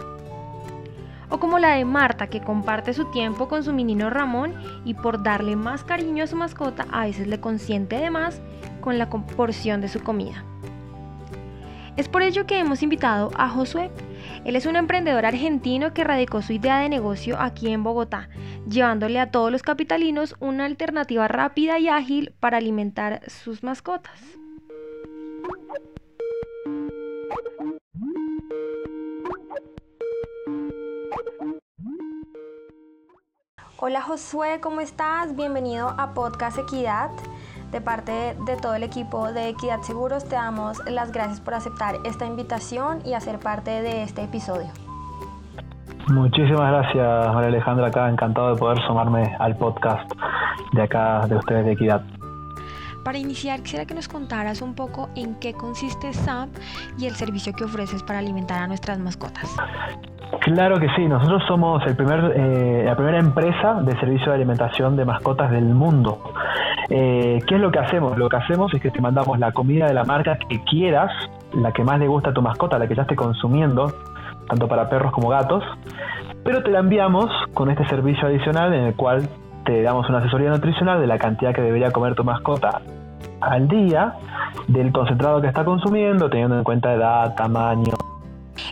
O 1.30 1.40
como 1.40 1.60
la 1.60 1.76
de 1.76 1.86
Marta, 1.86 2.28
que 2.28 2.42
comparte 2.42 2.94
su 2.94 3.06
tiempo 3.12 3.48
con 3.48 3.64
su 3.64 3.72
menino 3.72 4.10
Ramón 4.10 4.56
y 4.84 4.96
por 4.96 5.22
darle 5.22 5.56
más 5.56 5.84
cariño 5.84 6.24
a 6.24 6.28
su 6.28 6.36
mascota 6.36 6.88
a 6.92 7.06
veces 7.06 7.28
le 7.28 7.40
consiente 7.40 7.98
de 7.98 8.10
más 8.10 8.42
con 8.82 8.98
la 8.98 9.10
porción 9.10 9.82
de 9.82 9.90
su 9.90 10.02
comida. 10.02 10.44
Es 11.98 12.08
por 12.08 12.22
ello 12.22 12.48
que 12.48 12.58
hemos 12.58 12.82
invitado 12.82 13.30
a 13.36 13.50
Josué. 13.50 13.92
Él 14.50 14.56
es 14.56 14.66
un 14.66 14.76
emprendedor 14.76 15.28
argentino 15.28 15.94
que 15.94 16.04
radicó 16.04 16.42
su 16.42 16.54
idea 16.54 16.80
de 16.80 16.90
negocio 16.90 17.40
aquí 17.40 17.72
en 17.72 17.84
Bogotá, 17.84 18.30
llevándole 18.68 19.20
a 19.20 19.30
todos 19.30 19.52
los 19.52 19.62
capitalinos 19.62 20.36
una 20.40 20.66
alternativa 20.66 21.28
rápida 21.28 21.78
y 21.78 21.88
ágil 21.88 22.34
para 22.40 22.58
alimentar 22.58 23.22
sus 23.30 23.62
mascotas. 23.62 24.20
Hola 33.78 34.02
Josué, 34.02 34.60
¿cómo 34.62 34.82
estás? 34.82 35.36
Bienvenido 35.36 35.90
a 35.90 36.16
Podcast 36.16 36.58
Equidad. 36.58 37.12
De 37.72 37.82
parte 37.82 38.36
de 38.46 38.58
todo 38.58 38.74
el 38.74 38.84
equipo 38.84 39.32
de 39.32 39.50
Equidad 39.50 39.82
Seguros 39.82 40.28
te 40.28 40.36
damos 40.36 40.80
las 40.90 41.12
gracias 41.12 41.40
por 41.40 41.54
aceptar 41.54 41.96
esta 42.04 42.26
invitación 42.26 43.00
y 43.06 43.14
hacer 43.14 43.38
parte 43.40 43.82
de 43.84 44.02
este 44.02 44.24
episodio. 44.24 44.70
Muchísimas 46.08 46.72
gracias, 46.72 47.34
María 47.34 47.50
Alejandra, 47.50 47.88
acá 47.88 48.10
encantado 48.10 48.56
de 48.56 48.60
poder 48.60 48.80
sumarme 48.88 49.36
al 49.38 49.56
podcast 49.56 50.12
de 50.74 50.82
acá 50.82 51.28
de 51.28 51.36
ustedes 51.36 51.66
de 51.66 51.72
Equidad. 51.74 52.02
Para 53.04 53.20
iniciar, 53.20 53.62
quisiera 53.62 53.86
que 53.86 53.94
nos 53.94 54.08
contaras 54.08 54.62
un 54.62 54.74
poco 54.74 55.10
en 55.16 55.36
qué 55.40 55.54
consiste 55.54 56.12
SAP 56.12 56.50
y 56.98 57.06
el 57.06 57.16
servicio 57.16 57.54
que 57.54 57.64
ofreces 57.64 58.02
para 58.02 58.20
alimentar 58.20 58.64
a 58.64 58.68
nuestras 58.68 58.98
mascotas. 59.00 59.56
Claro 60.42 60.80
que 60.80 60.88
sí, 60.96 61.08
nosotros 61.08 61.44
somos 61.48 61.86
el 61.86 61.96
primer, 61.96 62.34
eh, 62.36 62.84
la 62.86 62.96
primera 62.96 63.20
empresa 63.20 63.82
de 63.82 63.92
servicio 64.00 64.28
de 64.28 64.36
alimentación 64.36 64.96
de 64.96 65.06
mascotas 65.06 65.52
del 65.52 65.66
mundo. 65.66 66.22
Eh, 66.90 67.40
¿Qué 67.48 67.56
es 67.56 67.62
lo 67.62 67.72
que 67.72 67.80
hacemos? 67.80 68.18
Lo 68.18 68.30
que 68.30 68.38
hacemos 68.38 68.74
es 68.74 68.82
que 68.82 68.90
te 68.90 69.00
mandamos 69.00 69.38
la 69.38 69.52
comida 69.52 69.86
de 69.88 69.94
la 69.94 70.04
marca 70.04 70.38
que 70.38 70.64
quieras, 70.64 71.12
la 71.54 71.72
que 71.72 71.84
más 71.84 72.00
le 72.00 72.08
gusta 72.08 72.32
a 72.32 72.34
tu 72.34 72.42
mascota, 72.42 72.80
la 72.80 72.88
que 72.88 72.96
ya 72.96 73.04
esté 73.04 73.16
consumiendo, 73.16 73.94
tanto 74.48 74.68
para 74.68 74.90
perros 74.90 75.12
como 75.12 75.30
gatos, 75.30 75.64
pero 76.44 76.64
te 76.64 76.72
la 76.72 76.80
enviamos 76.80 77.30
con 77.54 77.70
este 77.70 77.88
servicio 77.88 78.28
adicional 78.28 78.74
en 78.74 78.86
el 78.86 78.96
cual 78.96 79.30
te 79.66 79.84
damos 79.84 80.10
una 80.10 80.20
asesoría 80.20 80.50
nutricional 80.50 81.00
de 81.00 81.08
la 81.08 81.20
cantidad 81.20 81.54
que 81.54 81.62
debería 81.62 81.92
comer 81.92 82.16
tu 82.16 82.24
mascota 82.24 82.82
al 83.42 83.68
día, 83.68 84.16
del 84.68 84.92
concentrado 84.92 85.42
que 85.42 85.48
está 85.48 85.64
consumiendo, 85.64 86.30
teniendo 86.30 86.58
en 86.58 86.64
cuenta 86.64 86.94
edad, 86.94 87.36
tamaño, 87.36 87.94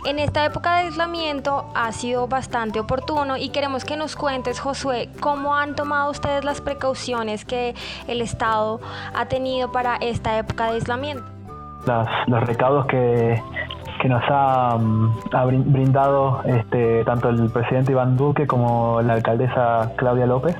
en 0.08 0.18
esta 0.18 0.42
época 0.42 0.76
de 0.76 0.86
aislamiento 0.86 1.66
ha 1.74 1.92
sido 1.92 2.28
bastante 2.28 2.80
oportuno 2.80 3.36
y 3.36 3.50
queremos 3.50 3.84
que 3.84 3.94
nos 3.94 4.16
cuentes, 4.16 4.58
Josué, 4.58 5.10
cómo 5.20 5.54
han 5.54 5.74
tomado 5.74 6.10
ustedes 6.10 6.44
las 6.44 6.62
precauciones 6.62 7.44
que 7.44 7.74
el 8.06 8.22
Estado 8.22 8.80
ha 9.14 9.26
tenido 9.26 9.70
para 9.70 9.96
esta 9.96 10.38
época 10.38 10.68
de 10.68 10.76
aislamiento. 10.76 11.24
los 12.26 12.42
recaudos 12.46 12.86
que, 12.86 13.42
nos 14.04 14.22
ha, 14.30 14.78
mm, 14.78 15.72
brindado 15.72 16.40
este, 16.44 17.04
tanto 17.04 17.28
el 17.28 17.50
presidente 17.50 17.92
Iván 17.92 18.16
Duque 18.16 18.46
como 18.46 19.02
la 19.02 19.14
alcaldesa 19.14 19.92
Claudia 19.96 20.24
López 20.24 20.56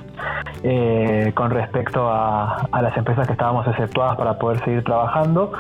eh, 0.62 1.32
con 1.34 1.50
respecto 1.50 2.06
a, 2.10 2.66
a, 2.70 2.82
las 2.82 2.94
empresas 2.96 3.26
que 3.26 3.32
estábamos 3.32 3.66
exceptuadas 3.66 4.16
para 4.16 4.38
poder 4.38 4.62
seguir 4.64 4.84
trabajando. 4.84 5.52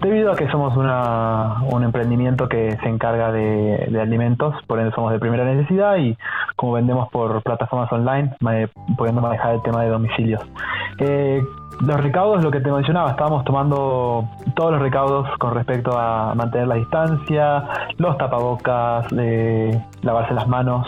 Debido 0.00 0.32
a 0.32 0.36
que 0.36 0.48
somos 0.48 0.76
un 0.76 1.82
emprendimiento 1.82 2.48
que 2.48 2.76
se 2.82 2.88
encarga 2.88 3.32
de, 3.32 3.98
alimentos, 4.00 4.54
por 4.66 4.78
ende 4.78 4.94
somos 4.94 5.12
de 5.12 5.18
primera 5.18 5.44
necesidad 5.44 5.96
y 5.96 6.16
como 6.54 6.74
vendemos 6.74 7.08
por 7.10 7.42
plataformas 7.42 7.90
online, 7.92 8.32
pudiendo 8.96 9.20
manejar 9.20 9.54
el 9.54 9.62
tema 9.62 9.82
de 9.82 9.88
domicilios. 9.88 10.40
Eh, 10.98 11.42
los 11.80 12.00
recaudos, 12.00 12.42
lo 12.42 12.50
que 12.50 12.60
te 12.60 12.70
mencionaba, 12.70 13.10
estábamos 13.10 13.44
tomando 13.44 14.28
todos 14.54 14.72
los 14.72 14.82
recaudos 14.82 15.28
con 15.38 15.54
respecto 15.54 15.96
a 15.96 16.34
mantener 16.34 16.66
la 16.68 16.74
distancia, 16.76 17.64
los 17.98 18.16
tapabocas, 18.18 19.06
lavarse 20.02 20.34
las 20.34 20.48
manos 20.48 20.86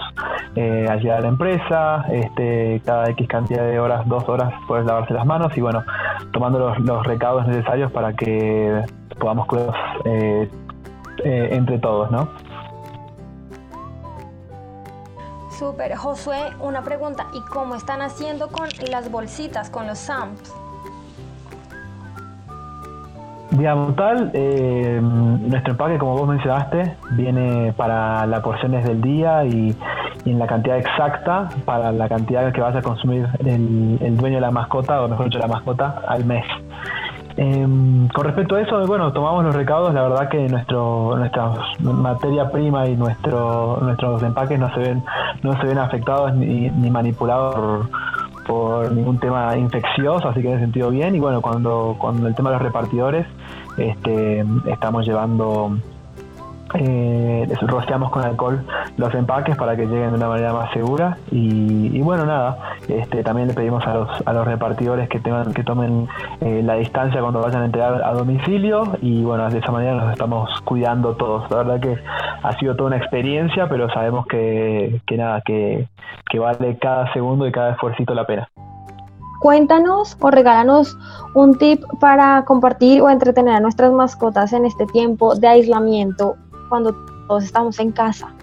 eh, 0.57 0.87
al 0.89 1.09
a 1.11 1.21
la 1.21 1.29
empresa, 1.29 2.05
este, 2.11 2.81
cada 2.85 3.09
X 3.11 3.29
cantidad 3.29 3.63
de 3.63 3.79
horas, 3.79 4.07
dos 4.09 4.29
horas, 4.29 4.53
puedes 4.67 4.85
lavarse 4.85 5.15
las 5.15 5.27
manos 5.27 5.57
y 5.57 5.61
bueno, 5.61 5.83
tomando 6.33 6.59
los, 6.59 6.79
los 6.81 7.07
recaudos 7.07 7.47
necesarios 7.47 7.93
para 7.93 8.13
que 8.13 8.85
podamos 9.21 9.47
cuidar 9.47 9.73
eh, 10.05 10.51
eh, 11.25 11.49
entre 11.53 11.79
todos, 11.79 12.11
¿no? 12.11 12.29
Super, 15.51 15.95
Josué, 15.95 16.41
una 16.61 16.83
pregunta, 16.83 17.27
¿y 17.35 17.41
cómo 17.43 17.75
están 17.75 18.01
haciendo 18.01 18.49
con 18.49 18.67
las 18.91 19.11
bolsitas, 19.11 19.69
con 19.69 19.87
los 19.87 19.99
SAMPs? 19.99 20.55
Digamos 23.51 23.97
tal, 23.97 24.31
eh, 24.33 25.01
nuestro 25.03 25.73
empaque, 25.73 25.99
como 25.99 26.17
vos 26.17 26.29
mencionaste, 26.29 26.97
viene 27.11 27.75
para 27.77 28.25
las 28.27 28.41
porciones 28.41 28.87
del 28.87 29.03
día 29.03 29.45
y, 29.45 29.77
en 30.25 30.39
la 30.39 30.47
cantidad 30.47 30.79
exacta 30.79 31.49
para 31.65 31.93
la 31.93 32.09
cantidad 32.09 32.53
que 32.53 32.61
vaya 32.61 32.79
a 32.79 32.83
consumir 32.83 33.27
el, 33.41 34.17
dueño 34.17 34.37
de 34.37 34.41
la 34.41 34.51
mascota, 34.51 35.03
o 35.03 35.09
mejor 35.09 35.27
dicho, 35.27 35.39
la 35.39 35.49
mascota, 35.49 36.03
al 36.07 36.25
mes. 36.25 36.45
Em, 37.37 38.09
con 38.09 38.25
respecto 38.25 38.57
a 38.57 38.61
eso, 38.61 38.87
bueno, 38.87 39.13
tomamos 39.13 39.45
los 39.45 39.55
recaudos, 39.55 39.95
la 39.95 40.03
verdad 40.03 40.29
que 40.29 40.49
nuestro, 40.49 41.17
nuestra 41.17 41.53
materia 41.81 42.51
prima 42.51 42.87
y 42.87 42.97
nuestro, 42.97 43.79
nuestros 43.81 44.23
empaques 44.23 44.59
no 44.59 44.73
se 44.75 44.81
ven, 44.81 45.03
no 45.43 45.59
se 45.61 45.67
ven 45.67 45.79
afectados 45.79 46.35
ni, 46.35 46.69
ni 46.71 46.91
manipulados 46.91 47.55
por 47.55 47.91
por 48.47 48.91
ningún 48.91 49.19
tema 49.21 49.57
infeccioso, 49.57 50.29
así 50.29 50.43
que 50.43 50.49
en 50.49 50.55
ese 50.55 50.65
sentido 50.65 50.91
bien. 50.91 51.15
Y 51.15 51.21
bueno, 51.21 51.41
cuando, 51.41 51.95
cuando 51.99 52.27
el 52.27 52.35
tema 52.35 52.51
de 52.51 52.57
los 52.57 52.63
repartidores, 52.63 53.25
este, 53.77 54.45
estamos 54.67 55.07
llevando 55.07 55.79
eh, 56.75 57.49
rociamos 57.63 58.11
con 58.11 58.25
alcohol 58.25 58.65
los 58.97 59.15
empaques 59.15 59.57
para 59.57 59.77
que 59.77 59.87
lleguen 59.87 60.11
de 60.11 60.17
una 60.17 60.29
manera 60.29 60.53
más 60.53 60.73
segura. 60.73 61.19
Y, 61.31 62.01
bueno 62.01 62.25
nada 62.27 62.57
este, 62.89 63.23
también 63.23 63.49
le 63.49 63.55
pedimos 63.55 63.87
a 63.87 63.95
los, 63.95 64.09
a 64.27 64.33
los 64.33 64.47
repartidores 64.47 65.09
que 65.09 65.21
tengan 65.21 65.53
que 65.53 65.63
tomen 65.63 66.09
eh, 66.41 66.63
la 66.65 66.75
distancia 66.75 67.21
cuando 67.21 67.41
vayan 67.41 67.63
a 67.63 67.67
entregar 67.67 68.03
a 68.03 68.13
domicilio. 68.13 68.97
Y 69.03 69.23
bueno 69.23 69.49
de 69.51 69.59
esa 69.59 69.71
manera 69.71 69.95
nos 69.95 70.13
estamos 70.13 70.51
cuidando 70.63 71.15
todos. 71.15 71.51
La 71.51 71.59
verdad 71.59 71.81
que 71.81 71.99
ha 72.43 72.59
sido 72.59 72.75
toda 72.75 72.89
una 72.89 72.97
experiencia 72.97 73.69
pero 73.69 73.89
sabemos 73.91 74.27
que, 74.27 75.01
que 75.07 75.17
nada 75.17 75.43
que, 75.43 75.87
que 76.31 76.39
vale 76.39 76.77
cada 76.79 77.13
segundo 77.13 77.47
y 77.47 77.53
cada 77.53 77.73
esfuerzo 77.73 77.91
la 78.15 78.27
pena. 78.27 78.49
Cuéntanos 79.41 80.17
o 80.21 80.31
regálanos 80.31 80.99
un 81.35 81.57
tip 81.57 81.83
para 81.99 82.45
compartir 82.45 83.01
o 83.01 83.09
entretener 83.09 83.55
a 83.55 83.61
nuestras 83.61 83.91
mascotas 83.93 84.53
en 84.53 84.67
este 84.67 84.87
tiempo 84.87 85.35
de 85.35 85.49
aislamiento 85.49 86.37
cuando 86.69 86.95
todos 87.27 87.45
estamos 87.45 87.79
en 87.79 87.93
casa? 87.93 88.35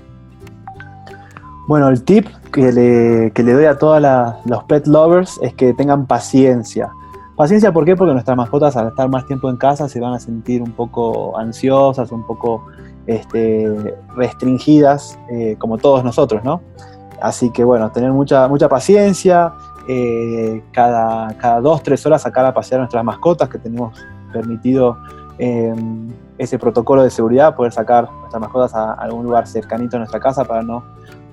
Bueno, 1.67 1.89
el 1.89 2.01
tip 2.03 2.27
que 2.53 2.71
le, 2.71 3.31
que 3.31 3.43
le 3.43 3.51
doy 3.51 3.65
a 3.65 3.77
todos 3.77 4.01
los 4.45 4.63
pet 4.63 4.87
lovers 4.87 5.37
es 5.41 5.53
que 5.53 5.73
tengan 5.73 6.05
paciencia. 6.05 6.89
Paciencia, 7.35 7.73
¿por 7.73 7.83
qué? 7.83 7.95
Porque 7.95 8.13
nuestras 8.13 8.37
mascotas 8.37 8.77
al 8.77 8.87
estar 8.87 9.09
más 9.09 9.27
tiempo 9.27 9.49
en 9.49 9.57
casa 9.57 9.89
se 9.89 9.99
van 9.99 10.13
a 10.13 10.19
sentir 10.19 10.61
un 10.63 10.71
poco 10.71 11.37
ansiosas, 11.37 12.11
un 12.13 12.25
poco 12.25 12.65
este, 13.05 13.95
restringidas, 14.15 15.19
eh, 15.29 15.57
como 15.59 15.77
todos 15.77 16.05
nosotros, 16.05 16.41
¿no? 16.43 16.61
Así 17.21 17.51
que 17.51 17.65
bueno, 17.65 17.91
tener 17.91 18.11
mucha, 18.13 18.47
mucha 18.47 18.69
paciencia, 18.69 19.53
eh, 19.89 20.63
cada, 20.71 21.37
cada 21.37 21.59
dos, 21.59 21.83
tres 21.83 22.05
horas 22.05 22.21
sacar 22.21 22.45
a 22.45 22.53
pasear 22.53 22.79
a 22.79 22.83
nuestras 22.83 23.03
mascotas 23.03 23.49
que 23.49 23.57
tenemos 23.57 23.93
permitido 24.31 24.97
eh, 25.37 25.75
ese 26.37 26.57
protocolo 26.57 27.03
de 27.03 27.09
seguridad, 27.09 27.55
poder 27.55 27.71
sacar 27.71 28.09
nuestras 28.11 28.39
mascotas 28.39 28.73
a 28.73 28.93
algún 28.93 29.25
lugar 29.25 29.47
cercanito 29.47 29.97
a 29.97 29.99
nuestra 29.99 30.19
casa 30.19 30.45
para 30.45 30.63
no, 30.63 30.83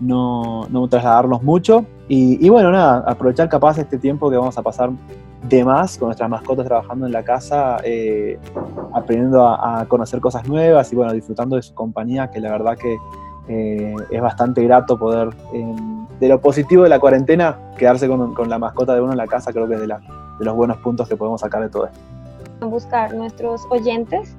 no, 0.00 0.66
no 0.68 0.88
trasladarnos 0.88 1.42
mucho. 1.42 1.86
Y, 2.08 2.44
y, 2.44 2.48
bueno, 2.50 2.70
nada, 2.70 3.04
aprovechar 3.06 3.48
capaz 3.48 3.78
este 3.78 3.98
tiempo 3.98 4.30
que 4.30 4.36
vamos 4.36 4.56
a 4.58 4.62
pasar 4.62 4.90
de 5.48 5.64
más 5.64 5.98
con 5.98 6.08
nuestras 6.08 6.28
mascotas 6.30 6.66
trabajando 6.66 7.06
en 7.06 7.12
la 7.12 7.22
casa, 7.22 7.76
eh, 7.84 8.38
aprendiendo 8.92 9.46
a, 9.46 9.84
conocer 9.86 10.20
cosas 10.20 10.46
nuevas 10.48 10.92
y 10.92 10.96
bueno, 10.96 11.12
disfrutando 11.12 11.56
de 11.56 11.62
su 11.62 11.74
compañía, 11.74 12.30
que 12.30 12.40
la 12.40 12.50
verdad 12.50 12.76
que 12.78 12.96
eh, 13.48 13.94
es 14.10 14.22
bastante 14.22 14.62
grato 14.62 14.98
poder, 14.98 15.30
de 16.20 16.28
lo 16.28 16.40
positivo 16.40 16.84
de 16.84 16.88
la 16.88 16.98
cuarentena, 16.98 17.58
quedarse 17.76 18.08
con, 18.08 18.34
con, 18.34 18.48
la 18.48 18.58
mascota 18.58 18.94
de 18.94 19.02
uno 19.02 19.12
en 19.12 19.18
la 19.18 19.26
casa, 19.26 19.52
creo 19.52 19.68
que 19.68 19.74
es 19.74 19.80
de, 19.80 19.86
la, 19.86 19.98
de 20.38 20.44
los 20.44 20.54
buenos 20.54 20.78
puntos 20.78 21.08
que 21.08 21.16
podemos 21.16 21.40
sacar 21.40 21.62
de 21.62 21.68
todo 21.68 21.86
esto. 21.86 22.68
Buscar 22.68 23.12
nuestros 23.14 23.66
oyentes 23.68 24.34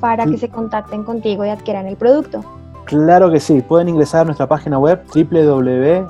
para 0.00 0.24
que 0.24 0.38
se 0.38 0.48
contacten 0.48 1.04
contigo 1.04 1.44
y 1.44 1.50
adquieran 1.50 1.86
el 1.86 1.96
producto. 1.96 2.42
Claro 2.86 3.30
que 3.32 3.40
sí, 3.40 3.60
pueden 3.62 3.88
ingresar 3.88 4.20
a 4.20 4.24
nuestra 4.26 4.46
página 4.46 4.78
web 4.78 5.02
www.sampp.co. 5.12 6.02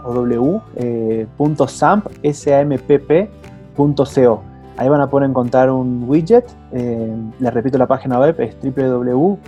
Ahí 4.77 4.89
van 4.91 5.01
a 5.01 5.09
poder 5.09 5.31
encontrar 5.31 5.71
un 5.71 6.05
widget. 6.07 6.45
Eh, 6.73 7.17
les 7.39 7.55
repito, 7.55 7.79
la 7.79 7.87
página 7.87 8.19
web 8.19 8.39
es 8.39 8.55
www.sampp.co. 8.63 9.47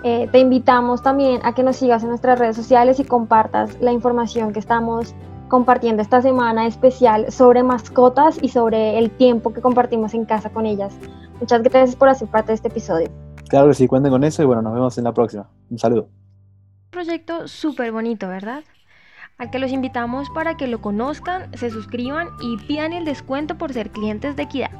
Eh, 0.03 0.29
te 0.31 0.39
invitamos 0.39 1.01
también 1.01 1.41
a 1.43 1.53
que 1.53 1.63
nos 1.63 1.75
sigas 1.75 2.03
en 2.03 2.09
nuestras 2.09 2.39
redes 2.39 2.55
sociales 2.55 2.99
y 2.99 3.03
compartas 3.03 3.77
la 3.81 3.91
información 3.91 4.53
que 4.53 4.59
estamos 4.59 5.13
compartiendo 5.49 6.01
esta 6.01 6.21
semana 6.21 6.67
especial 6.67 7.31
sobre 7.31 7.63
mascotas 7.63 8.37
y 8.41 8.49
sobre 8.49 8.97
el 8.97 9.09
tiempo 9.09 9.51
que 9.51 9.61
compartimos 9.61 10.13
en 10.13 10.25
casa 10.25 10.49
con 10.49 10.65
ellas. 10.65 10.95
Muchas 11.39 11.63
gracias 11.63 11.95
por 11.95 12.07
hacer 12.07 12.29
parte 12.29 12.51
de 12.51 12.55
este 12.55 12.67
episodio. 12.69 13.09
Claro 13.49 13.69
que 13.69 13.73
sí, 13.73 13.87
cuenten 13.87 14.11
con 14.11 14.23
eso 14.23 14.43
y 14.43 14.45
bueno, 14.45 14.61
nos 14.61 14.73
vemos 14.73 14.97
en 14.97 15.03
la 15.03 15.13
próxima. 15.13 15.49
Un 15.69 15.79
saludo 15.79 16.07
proyecto 16.89 17.47
súper 17.47 17.91
bonito, 17.91 18.27
¿verdad? 18.27 18.63
Al 19.39 19.51
que 19.51 19.59
los 19.59 19.71
invitamos 19.71 20.29
para 20.29 20.57
que 20.57 20.67
lo 20.67 20.81
conozcan, 20.81 21.49
se 21.55 21.69
suscriban 21.69 22.27
y 22.41 22.57
pidan 22.57 22.91
el 22.91 23.05
descuento 23.05 23.57
por 23.57 23.71
ser 23.71 23.89
clientes 23.89 24.35
de 24.35 24.43
Equidad. 24.43 24.71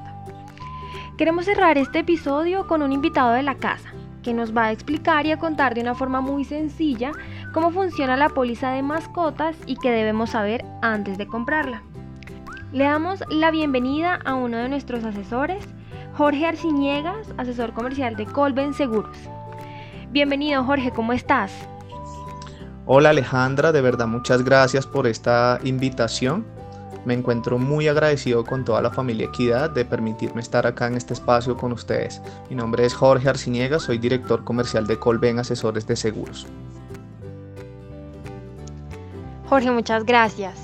Queremos 1.18 1.46
cerrar 1.46 1.78
este 1.78 2.00
episodio 2.00 2.68
con 2.68 2.82
un 2.82 2.92
invitado 2.92 3.32
de 3.32 3.42
la 3.42 3.56
casa 3.56 3.94
que 4.22 4.34
nos 4.34 4.56
va 4.56 4.66
a 4.66 4.72
explicar 4.74 5.26
y 5.26 5.32
a 5.32 5.40
contar 5.40 5.76
de 5.76 5.82
una 5.82 5.96
forma 5.96 6.20
muy 6.20 6.44
sencilla 6.44 7.14
cómo 7.54 7.72
funciona 7.72 8.18
la 8.18 8.28
póliza 8.28 8.72
de 8.72 8.82
mascotas 8.82 9.56
y 9.66 9.78
qué 9.78 9.92
debemos 9.92 10.32
saber 10.32 10.66
antes 10.82 11.18
de 11.18 11.26
comprarla. 11.26 11.82
Le 12.74 12.84
damos 12.84 13.24
la 13.30 13.52
bienvenida 13.52 14.20
a 14.26 14.36
uno 14.36 14.58
de 14.58 14.68
nuestros 14.68 15.06
asesores, 15.06 15.66
Jorge 16.18 16.46
Arciniegas, 16.46 17.34
asesor 17.38 17.72
comercial 17.72 18.18
de 18.18 18.26
Colben 18.26 18.74
Seguros. 18.74 19.18
Bienvenido 20.12 20.66
Jorge, 20.66 20.92
¿cómo 20.92 21.14
estás? 21.14 21.70
Hola 22.92 23.12
Alejandra, 23.12 23.72
de 23.72 23.82
verdad 23.82 24.08
muchas 24.08 24.44
gracias 24.44 24.88
por 24.88 25.06
esta 25.06 25.60
invitación. 25.64 26.44
Me 27.06 27.14
encuentro 27.14 27.60
muy 27.60 27.88
agradecido 27.88 28.44
con 28.44 28.66
toda 28.66 28.82
la 28.82 28.90
familia 28.90 29.28
Equidad 29.28 29.70
de 29.70 29.86
permitirme 29.86 30.42
estar 30.42 30.66
acá 30.66 30.88
en 30.88 30.96
este 30.96 31.14
espacio 31.14 31.56
con 31.56 31.72
ustedes. 31.72 32.20
Mi 32.50 32.56
nombre 32.56 32.84
es 32.84 32.96
Jorge 32.96 33.30
Arciniega, 33.30 33.78
soy 33.78 34.00
director 34.00 34.44
comercial 34.44 34.88
de 34.88 34.98
Colben 34.98 35.38
Asesores 35.38 35.86
de 35.86 35.96
Seguros. 35.96 36.48
Jorge, 39.50 39.70
muchas 39.70 40.04
gracias. 40.04 40.58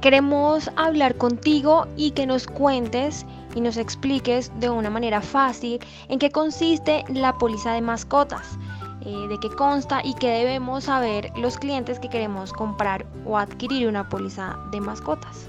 Queremos 0.00 0.68
hablar 0.74 1.14
contigo 1.14 1.86
y 1.96 2.10
que 2.10 2.26
nos 2.26 2.48
cuentes 2.48 3.24
y 3.54 3.60
nos 3.60 3.76
expliques 3.76 4.50
de 4.58 4.68
una 4.68 4.90
manera 4.90 5.20
fácil 5.20 5.78
en 6.08 6.18
qué 6.18 6.32
consiste 6.32 7.04
la 7.08 7.38
póliza 7.38 7.72
de 7.72 7.82
mascotas. 7.82 8.58
Eh, 9.06 9.28
de 9.28 9.38
qué 9.38 9.48
consta 9.50 10.00
y 10.02 10.14
qué 10.14 10.30
debemos 10.30 10.84
saber 10.84 11.30
los 11.36 11.58
clientes 11.58 12.00
que 12.00 12.08
queremos 12.08 12.52
comprar 12.52 13.06
o 13.24 13.38
adquirir 13.38 13.86
una 13.86 14.08
póliza 14.08 14.58
de 14.72 14.80
mascotas. 14.80 15.46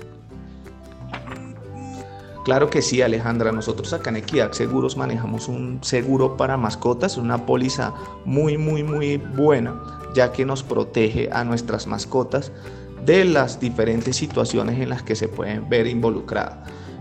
Claro 2.46 2.70
que 2.70 2.84
sí, 2.84 3.02
Alejandra. 3.02 3.52
Nosotros 3.52 3.92
acá 3.94 4.12
en 4.12 4.18
Equidad 4.18 4.52
Seguros 4.52 4.96
manejamos 4.96 5.48
un 5.48 5.80
seguro 5.82 6.38
para 6.38 6.56
mascotas, 6.56 7.18
una 7.18 7.48
póliza 7.48 7.96
muy, 8.26 8.60
muy, 8.60 8.84
muy 8.84 9.18
buena, 9.18 9.82
ya 10.14 10.32
que 10.32 10.46
nos 10.46 10.62
protege 10.62 11.28
a 11.34 11.44
nuestras 11.44 11.88
mascotas 11.88 12.52
de 13.06 13.26
las 13.26 13.60
diferentes 13.60 14.18
situaciones 14.18 14.80
en 14.80 14.90
las 14.90 15.02
que 15.02 15.16
se 15.16 15.30
pueden 15.30 15.68
ver 15.68 15.88
involucradas. 15.88 16.60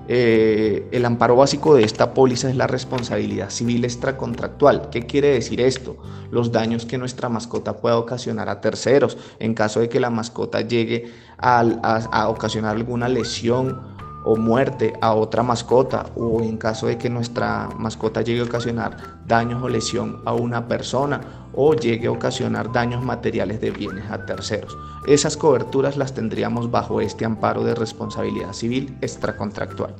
Eh, 0.08 0.86
el 0.92 1.04
amparo 1.04 1.36
básico 1.36 1.74
de 1.74 1.84
esta 1.84 2.14
póliza 2.14 2.48
es 2.48 2.56
la 2.56 2.66
responsabilidad 2.66 3.50
civil 3.50 3.84
extracontractual. 3.84 4.88
¿Qué 4.90 5.02
quiere 5.02 5.28
decir 5.28 5.60
esto? 5.60 5.96
Los 6.30 6.52
daños 6.52 6.86
que 6.86 6.98
nuestra 6.98 7.28
mascota 7.28 7.78
pueda 7.78 7.98
ocasionar 7.98 8.48
a 8.48 8.60
terceros 8.60 9.18
en 9.40 9.54
caso 9.54 9.80
de 9.80 9.88
que 9.88 10.00
la 10.00 10.10
mascota 10.10 10.60
llegue 10.60 11.12
a 11.38 12.28
ocasionar 12.28 12.76
alguna 12.76 13.08
lesión 13.08 13.95
o 14.26 14.36
muerte 14.36 14.92
a 15.00 15.14
otra 15.14 15.44
mascota 15.44 16.06
o 16.16 16.42
en 16.42 16.56
caso 16.56 16.88
de 16.88 16.98
que 16.98 17.08
nuestra 17.08 17.68
mascota 17.78 18.22
llegue 18.22 18.40
a 18.40 18.44
ocasionar 18.44 18.96
daños 19.24 19.62
o 19.62 19.68
lesión 19.68 20.20
a 20.24 20.34
una 20.34 20.66
persona 20.66 21.20
o 21.54 21.74
llegue 21.74 22.08
a 22.08 22.10
ocasionar 22.10 22.72
daños 22.72 23.04
materiales 23.04 23.60
de 23.60 23.70
bienes 23.70 24.10
a 24.10 24.26
terceros. 24.26 24.76
Esas 25.06 25.36
coberturas 25.36 25.96
las 25.96 26.12
tendríamos 26.12 26.70
bajo 26.72 27.00
este 27.00 27.24
amparo 27.24 27.62
de 27.62 27.76
responsabilidad 27.76 28.52
civil 28.52 28.98
extracontractual. 29.00 29.94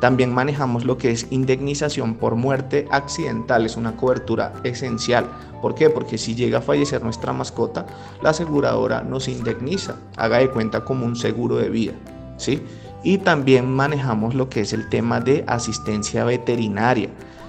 También 0.00 0.32
manejamos 0.32 0.84
lo 0.84 0.98
que 0.98 1.12
es 1.12 1.28
indemnización 1.30 2.16
por 2.16 2.34
muerte 2.34 2.86
accidental, 2.90 3.64
es 3.64 3.76
una 3.76 3.96
cobertura 3.96 4.54
esencial. 4.64 5.26
¿Por 5.62 5.74
qué? 5.74 5.88
Porque 5.88 6.18
si 6.18 6.34
llega 6.34 6.58
a 6.58 6.62
fallecer 6.62 7.02
nuestra 7.02 7.32
mascota, 7.32 7.86
la 8.22 8.30
aseguradora 8.30 9.02
nos 9.02 9.28
indemniza, 9.28 9.96
haga 10.16 10.38
de 10.38 10.50
cuenta 10.50 10.84
como 10.84 11.06
un 11.06 11.16
seguro 11.16 11.56
de 11.56 11.68
vida. 11.68 11.94
¿sí? 12.38 12.62
Y 13.08 13.16
también 13.16 13.70
manejamos 13.70 14.34
lo 14.34 14.50
que 14.50 14.60
es 14.60 14.74
el 14.74 14.90
tema 14.90 15.18
de 15.18 15.42
asistencia 15.46 16.24
veterinaria. 16.24 17.08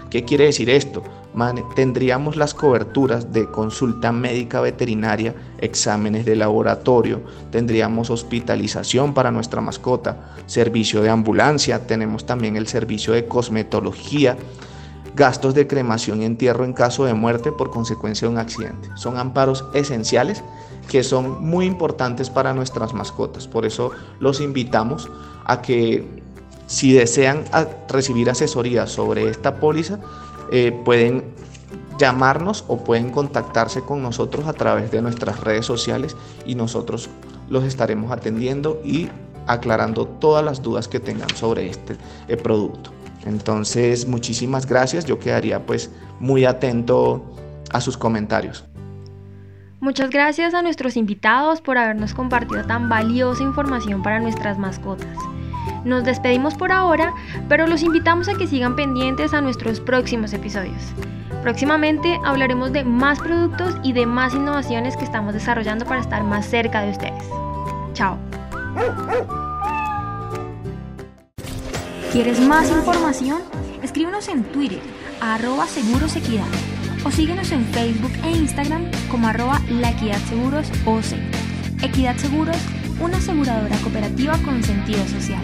¿Qué 0.09 0.23
quiere 0.23 0.45
decir 0.45 0.69
esto? 0.69 1.03
tendríamos 1.75 2.37
las 2.37 2.53
coberturas 2.53 3.33
de 3.33 3.45
consulta 3.51 4.11
médica 4.13 4.61
veterinaria, 4.61 5.35
exámenes 5.59 6.25
de 6.25 6.37
laboratorio, 6.37 7.21
tendríamos 7.51 8.09
hospitalización 8.09 9.13
para 9.13 9.31
nuestra 9.31 9.61
mascota, 9.61 10.33
servicio 10.47 11.01
de 11.01 11.09
ambulancia, 11.09 11.85
tenemos 11.85 12.25
también 12.25 12.55
el 12.55 12.67
servicio 12.67 13.13
de 13.13 13.25
cosmetología, 13.25 14.37
gastos 15.15 15.53
de 15.53 15.67
cremación 15.67 16.21
y 16.21 16.25
entierro 16.25 16.65
en 16.65 16.73
caso 16.73 17.05
de 17.05 17.13
muerte 17.13 17.51
por 17.51 17.71
consecuencia 17.71 18.27
de 18.27 18.33
un 18.33 18.39
accidente. 18.39 18.89
Son 18.95 19.17
amparos 19.17 19.65
esenciales 19.73 20.43
que 20.87 21.03
son 21.03 21.43
muy 21.43 21.65
importantes 21.65 22.29
para 22.29 22.53
nuestras 22.53 22.93
mascotas. 22.93 23.47
Por 23.47 23.65
eso 23.65 23.91
los 24.19 24.41
invitamos 24.41 25.09
a 25.45 25.61
que 25.61 26.19
Si 26.69 26.93
desean 26.93 27.45
recibir 27.87 28.29
asesoría 28.29 28.85
sobre 28.85 29.27
esta 29.27 29.55
póliza, 29.55 29.97
eh, 30.51 30.71
pueden 30.85 31.33
llamarnos 31.97 32.63
o 32.67 32.77
pueden 32.83 33.09
contactarse 33.09 33.81
con 33.81 34.03
nosotros 34.03 34.45
a 34.45 34.53
través 34.53 34.91
de 34.91 35.01
nuestras 35.01 35.39
redes 35.39 35.65
sociales 35.65 36.15
y 36.45 36.53
nosotros 36.53 37.09
los 37.49 37.63
estaremos 37.63 38.11
atendiendo 38.11 38.79
y 38.85 39.09
aclarando 39.47 40.05
todas 40.05 40.45
las 40.45 40.61
dudas 40.61 40.87
que 40.87 40.99
tengan 40.99 41.35
sobre 41.35 41.71
este 41.71 41.97
eh, 42.27 42.37
producto. 42.37 42.91
Entonces, 43.25 44.07
muchísimas 44.07 44.65
gracias. 44.65 45.05
Yo 45.05 45.19
quedaría 45.19 45.65
pues 45.65 45.91
muy 46.19 46.45
atento 46.45 47.35
a 47.71 47.81
sus 47.81 47.97
comentarios. 47.97 48.65
Muchas 49.79 50.09
gracias 50.09 50.53
a 50.53 50.61
nuestros 50.61 50.97
invitados 50.97 51.61
por 51.61 51.77
habernos 51.77 52.13
compartido 52.13 52.65
tan 52.65 52.89
valiosa 52.89 53.43
información 53.43 54.03
para 54.03 54.19
nuestras 54.19 54.57
mascotas. 54.57 55.17
Nos 55.85 56.03
despedimos 56.03 56.55
por 56.55 56.73
ahora, 56.73 57.13
pero 57.47 57.65
los 57.65 57.83
invitamos 57.83 58.27
a 58.27 58.35
que 58.35 58.47
sigan 58.47 58.75
pendientes 58.75 59.33
a 59.33 59.39
nuestros 59.39 59.79
próximos 59.79 60.33
episodios. 60.33 60.93
Próximamente 61.41 62.19
hablaremos 62.25 62.73
de 62.73 62.83
más 62.83 63.19
productos 63.19 63.75
y 63.81 63.93
de 63.93 64.05
más 64.05 64.33
innovaciones 64.33 64.97
que 64.97 65.05
estamos 65.05 65.33
desarrollando 65.33 65.85
para 65.85 66.01
estar 66.01 66.23
más 66.23 66.45
cerca 66.45 66.81
de 66.81 66.91
ustedes. 66.91 67.23
Chao. 67.93 68.17
¿Quieres 72.11 72.39
más 72.39 72.71
información? 72.71 73.43
Escríbenos 73.83 74.27
en 74.29 74.43
Twitter 74.43 74.79
a 75.21 75.35
arroba 75.35 75.67
segurosequidad 75.67 76.47
o 77.05 77.11
síguenos 77.11 77.51
en 77.51 77.63
Facebook 77.65 78.11
e 78.23 78.31
Instagram 78.31 78.89
como 79.11 79.27
arroba 79.27 79.61
la 79.69 79.91
equidad 79.91 80.17
seguros 80.27 80.71
OC. 80.85 81.83
Equidad 81.83 82.17
Seguros, 82.17 82.57
una 82.99 83.17
aseguradora 83.17 83.77
cooperativa 83.77 84.37
con 84.39 84.63
sentido 84.63 85.05
social. 85.07 85.41